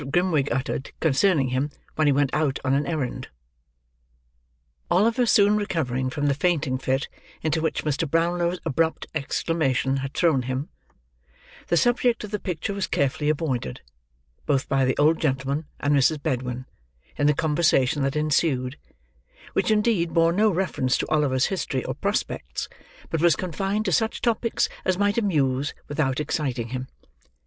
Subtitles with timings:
[0.09, 3.27] GRIMWIG UTTERED CONCERNING HIM, WHEN HE WENT OUT ON AN ERRAND
[4.89, 7.07] Oliver soon recovering from the fainting fit
[7.43, 8.09] into which Mr.
[8.09, 10.69] Brownlow's abrupt exclamation had thrown him,
[11.67, 13.81] the subject of the picture was carefully avoided,
[14.47, 16.19] both by the old gentleman and Mrs.
[16.23, 16.65] Bedwin,
[17.15, 18.79] in the conversation that ensued:
[19.53, 22.67] which indeed bore no reference to Oliver's history or prospects,
[23.11, 26.87] but was confined to such topics as might amuse without exciting him.